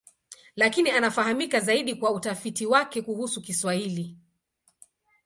[0.55, 4.17] Lakini anafahamika zaidi kwa utafiti wake kuhusu Kiswahili.